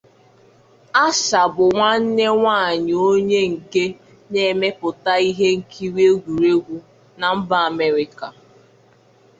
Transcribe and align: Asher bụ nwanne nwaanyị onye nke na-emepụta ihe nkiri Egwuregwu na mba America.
Asher 1.05 1.47
bụ 1.55 1.63
nwanne 1.75 2.25
nwaanyị 2.37 2.93
onye 3.09 3.39
nke 3.53 3.83
na-emepụta 4.31 5.13
ihe 5.29 5.47
nkiri 5.59 6.01
Egwuregwu 6.11 6.77
na 7.19 7.27
mba 7.37 7.57
America. 7.71 8.27